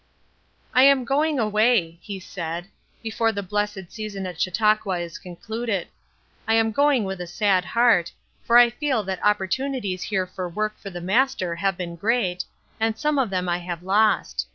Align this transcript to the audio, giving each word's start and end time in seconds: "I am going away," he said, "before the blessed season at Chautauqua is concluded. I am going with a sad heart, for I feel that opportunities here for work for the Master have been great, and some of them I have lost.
"I 0.73 0.81
am 0.81 1.05
going 1.05 1.37
away," 1.37 1.99
he 2.01 2.19
said, 2.19 2.65
"before 3.03 3.31
the 3.31 3.43
blessed 3.43 3.91
season 3.91 4.25
at 4.25 4.41
Chautauqua 4.41 4.97
is 4.97 5.19
concluded. 5.19 5.89
I 6.47 6.55
am 6.55 6.71
going 6.71 7.03
with 7.03 7.21
a 7.21 7.27
sad 7.27 7.63
heart, 7.65 8.11
for 8.43 8.57
I 8.57 8.71
feel 8.71 9.03
that 9.03 9.23
opportunities 9.23 10.01
here 10.01 10.25
for 10.25 10.49
work 10.49 10.75
for 10.79 10.89
the 10.89 11.01
Master 11.01 11.57
have 11.57 11.77
been 11.77 11.95
great, 11.95 12.43
and 12.79 12.97
some 12.97 13.19
of 13.19 13.29
them 13.29 13.47
I 13.47 13.59
have 13.59 13.83
lost. 13.83 14.47